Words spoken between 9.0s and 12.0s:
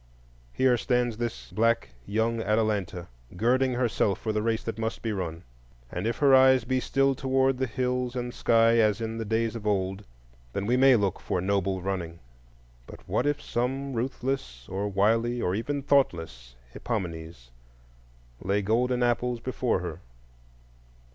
the days of old, then we may look for noble